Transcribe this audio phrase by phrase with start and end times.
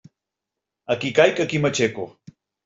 [0.95, 2.09] Aquí caic, aquí m'aixeco.